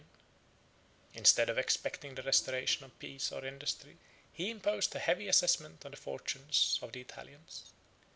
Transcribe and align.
Instead 1.13 1.47
of 1.47 1.59
expecting 1.59 2.15
the 2.15 2.23
restoration 2.23 2.83
of 2.83 2.97
peace 2.97 3.31
and 3.31 3.45
industry, 3.45 3.99
he 4.33 4.49
imposed 4.49 4.95
a 4.95 4.97
heavy 4.97 5.27
assessment 5.27 5.85
on 5.85 5.91
the 5.91 5.95
fortunes 5.97 6.79
of 6.81 6.91
the 6.91 7.01
Italians. 7.01 7.65